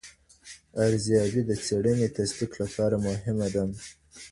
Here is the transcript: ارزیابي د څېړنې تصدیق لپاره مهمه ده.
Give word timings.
ارزیابي 0.85 1.41
د 1.45 1.51
څېړنې 1.65 2.07
تصدیق 2.17 2.51
لپاره 2.61 2.95
مهمه 3.07 3.47
ده. 3.53 3.63